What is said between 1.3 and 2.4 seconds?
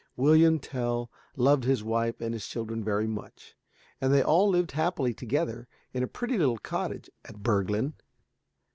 loved his wife and